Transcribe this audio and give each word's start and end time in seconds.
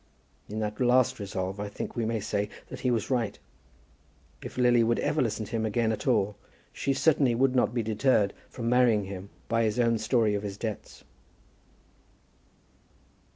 In 0.49 0.57
that 0.61 0.79
last 0.81 1.19
resolve 1.19 1.59
I 1.59 1.67
think 1.69 1.95
we 1.95 2.07
may 2.07 2.19
say 2.19 2.49
that 2.69 2.79
he 2.79 2.89
was 2.89 3.11
right. 3.11 3.37
If 4.41 4.57
Lily 4.57 4.83
would 4.83 4.97
ever 4.97 5.21
listen 5.21 5.45
to 5.45 5.51
him 5.51 5.63
again 5.63 5.91
at 5.91 6.07
all, 6.07 6.37
she 6.73 6.91
certainly 6.91 7.35
would 7.35 7.55
not 7.55 7.71
be 7.71 7.83
deterred 7.83 8.33
from 8.49 8.67
marrying 8.67 9.03
him 9.03 9.29
by 9.47 9.61
his 9.61 9.79
own 9.79 9.99
story 9.99 10.33
of 10.33 10.41
his 10.41 10.57
debts. 10.57 11.03